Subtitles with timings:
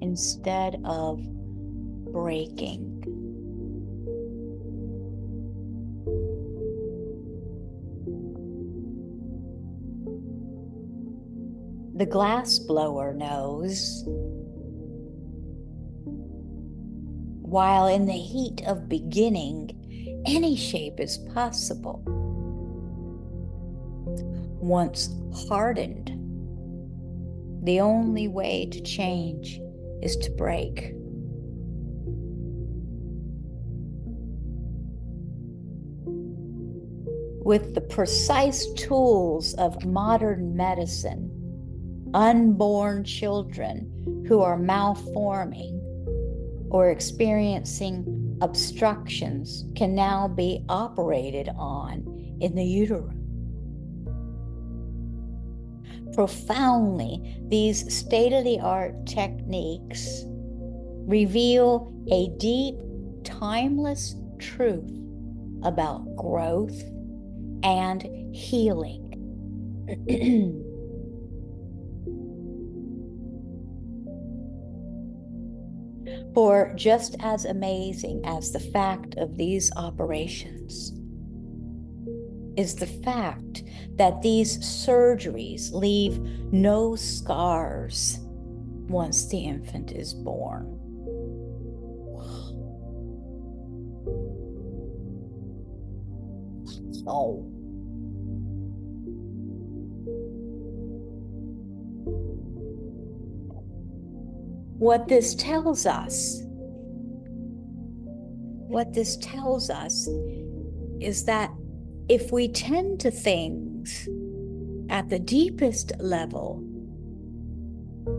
[0.00, 1.20] Instead of
[2.12, 2.90] breaking.
[11.96, 14.02] The glass blower knows.
[17.42, 19.70] While in the heat of beginning,
[20.26, 22.02] any shape is possible.
[24.60, 25.10] Once
[25.48, 26.10] hardened,
[27.64, 29.60] the only way to change
[30.02, 30.92] is to break.
[37.44, 41.30] With the precise tools of modern medicine,
[42.14, 45.80] unborn children who are malforming
[46.70, 48.13] or experiencing
[48.44, 53.14] obstructions can now be operated on in the uterus.
[56.14, 60.24] Profoundly, these state of the art techniques
[61.06, 62.76] reveal a deep,
[63.24, 64.92] timeless truth
[65.62, 66.78] about growth
[67.62, 68.02] and
[68.34, 69.00] healing.
[76.34, 80.92] For just as amazing as the fact of these operations
[82.56, 83.62] is the fact
[83.96, 86.18] that these surgeries leave
[86.52, 88.18] no scars
[88.88, 90.80] once the infant is born.
[97.06, 97.50] Oh.
[104.78, 106.42] What this tells us,
[108.66, 110.08] what this tells us
[111.00, 111.52] is that
[112.08, 114.08] if we tend to things
[114.90, 116.62] at the deepest level,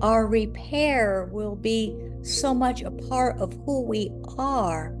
[0.00, 4.96] our repair will be so much a part of who we are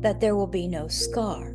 [0.00, 1.54] that there will be no scar.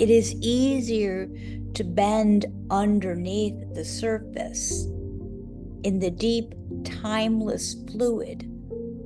[0.00, 1.28] It is easier
[1.74, 4.88] to bend underneath the surface
[5.88, 6.54] in the deep,
[6.84, 8.44] timeless fluid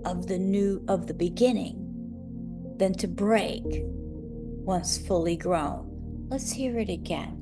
[0.05, 1.79] of the new of the beginning
[2.77, 3.63] than to break
[4.65, 6.27] once fully grown.
[6.29, 7.39] Let's hear it again.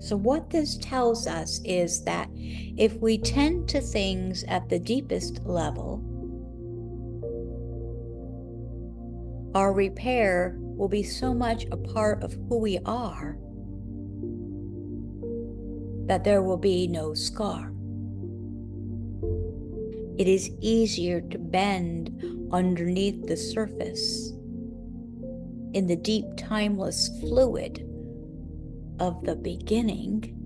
[0.00, 5.44] So, what this tells us is that if we tend to things at the deepest
[5.44, 6.00] level,
[9.54, 13.36] our repair will be so much a part of who we are
[16.06, 17.74] that there will be no scar
[20.20, 22.10] it is easier to bend
[22.52, 24.32] underneath the surface
[25.72, 27.88] in the deep, timeless fluid
[28.98, 30.36] of the beginning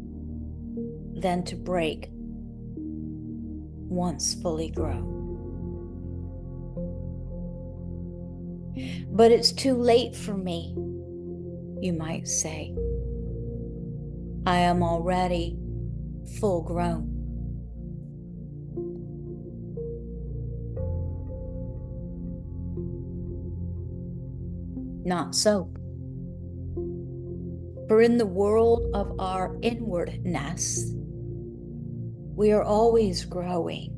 [1.17, 2.07] than to break
[3.89, 5.11] once fully grown.
[9.11, 10.73] But it's too late for me,
[11.81, 12.77] you might say.
[14.47, 15.59] I am already
[16.39, 17.14] full grown.
[25.05, 25.71] Not so.
[27.89, 30.95] For in the world of our inwardness,
[32.35, 33.91] we are always growing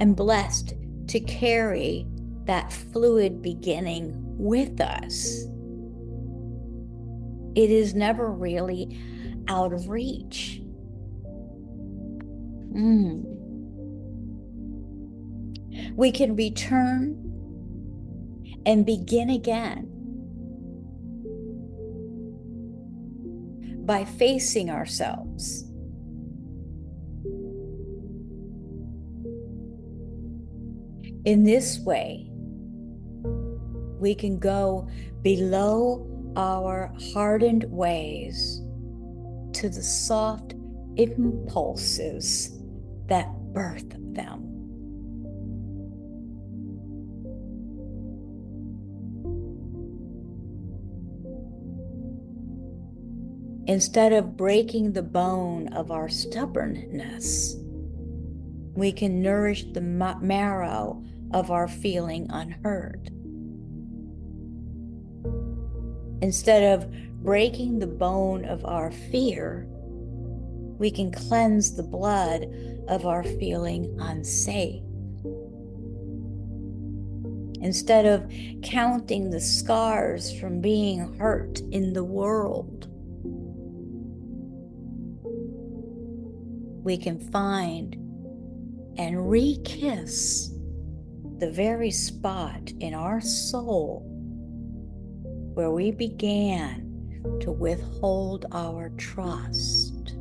[0.00, 0.74] and blessed
[1.08, 2.06] to carry
[2.44, 5.44] that fluid beginning with us.
[7.54, 8.98] It is never really
[9.48, 10.62] out of reach.
[12.74, 13.22] Mm.
[15.94, 17.31] We can return
[18.66, 19.88] and begin again
[23.84, 25.64] by facing ourselves.
[31.24, 32.28] In this way,
[34.00, 34.88] we can go
[35.22, 38.60] below our hardened ways
[39.52, 40.54] to the soft
[40.96, 42.58] impulses
[43.06, 44.51] that birth them.
[53.66, 57.54] Instead of breaking the bone of our stubbornness,
[58.74, 61.00] we can nourish the marrow
[61.32, 63.08] of our feeling unheard.
[66.22, 66.90] Instead of
[67.22, 69.66] breaking the bone of our fear,
[70.78, 72.48] we can cleanse the blood
[72.88, 74.82] of our feeling unsafe.
[77.60, 78.28] Instead of
[78.62, 82.88] counting the scars from being hurt in the world,
[86.82, 87.94] we can find
[88.98, 90.52] and re kiss
[91.38, 94.02] the very spot in our soul
[95.54, 96.88] where we began
[97.40, 100.14] to withhold our trust.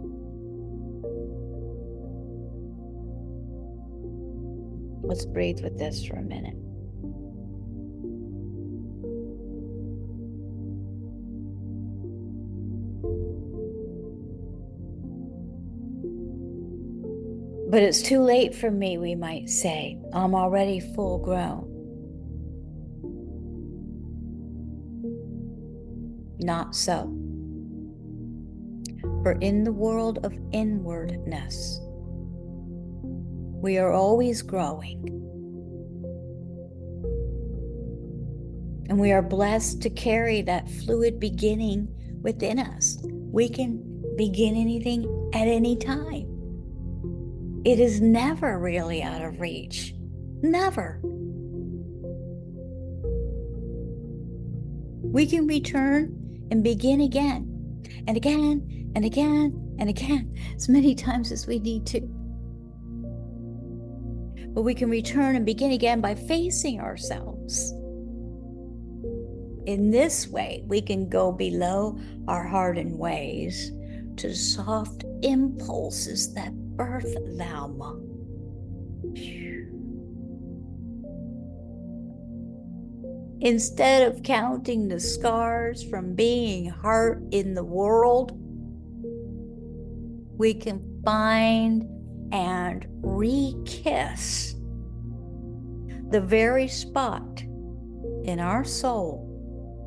[5.04, 6.56] Let's breathe with this for a minute.
[17.72, 19.98] But it's too late for me, we might say.
[20.12, 21.70] I'm already full grown.
[26.40, 27.04] Not so.
[29.24, 31.80] For in the world of inwardness,
[33.62, 35.08] we are always growing.
[38.90, 41.88] And we are blessed to carry that fluid beginning
[42.22, 42.98] within us.
[43.06, 43.82] We can
[44.18, 46.31] begin anything at any time
[47.64, 49.94] it is never really out of reach.
[50.42, 51.00] Never.
[55.04, 61.32] We can return and begin again and again and again and again, as many times
[61.32, 62.02] as we need to.
[64.54, 67.72] But we can return and begin again by facing ourselves.
[69.66, 73.72] In this way, we can go below our hardened ways
[74.18, 77.82] to soft impulses that birth them.
[83.42, 88.34] Instead of counting the scars from being hurt in the world,
[90.38, 91.88] we can find
[92.32, 94.56] and re kiss
[96.12, 97.42] the very spot
[98.24, 99.28] in our soul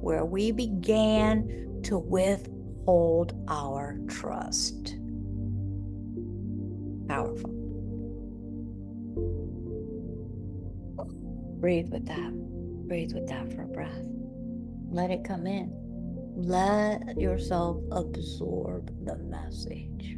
[0.01, 4.97] where we began to withhold our trust
[7.15, 7.51] powerful.
[11.61, 12.33] Breathe with that.
[12.89, 14.05] Breathe with that for a breath.
[14.91, 15.73] Let it come in.
[16.37, 20.17] Let yourself absorb the message.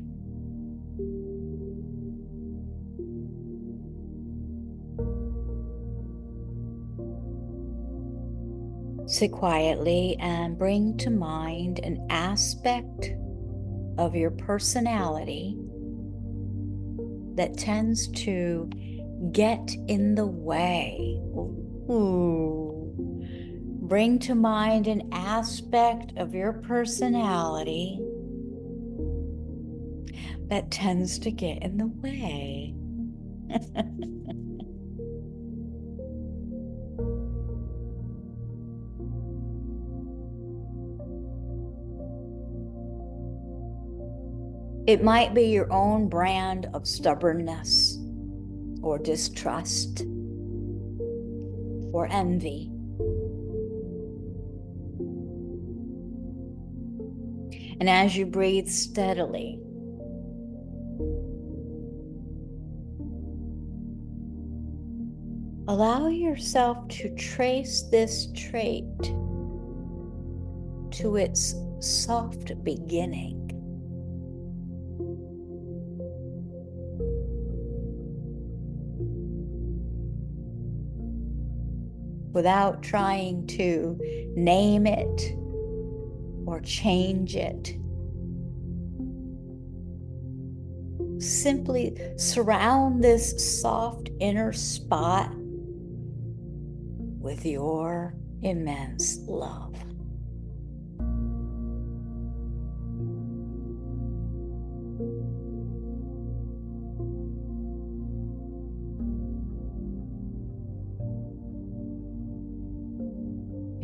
[9.07, 13.11] Sit quietly and bring to mind an aspect
[13.99, 15.59] of your personality
[17.37, 18.69] that tends to
[19.33, 21.21] get in the way.
[21.90, 22.93] Ooh.
[23.83, 28.00] Bring to mind an aspect of your personality
[30.49, 32.75] that tends to get in the way.
[44.87, 47.99] It might be your own brand of stubbornness
[48.83, 50.02] or distrust
[51.93, 52.71] or envy.
[57.81, 59.59] And as you breathe steadily,
[65.66, 68.85] allow yourself to trace this trait
[70.93, 73.36] to its soft beginning.
[82.37, 83.99] Without trying to
[84.37, 85.35] name it
[86.45, 87.75] or change it.
[91.19, 95.31] Simply surround this soft inner spot
[97.19, 99.75] with your immense love.